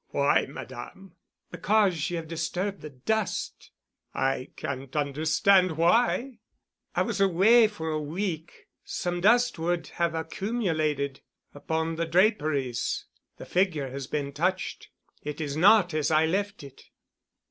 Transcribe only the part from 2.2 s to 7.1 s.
disturbed the dust." "I can't understand why——" "I